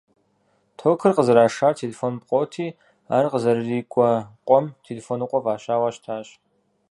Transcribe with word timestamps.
Токыр 0.79 1.11
къызэрашар 1.17 1.73
телефон 1.81 2.13
пкъоти, 2.21 2.67
ар 3.17 3.25
къызэрырикӀуэ 3.31 4.11
къуэм 4.47 4.65
«Телефоныкъуэ» 4.85 5.39
фӀащауэ 5.43 5.89
щытащ. 5.95 6.27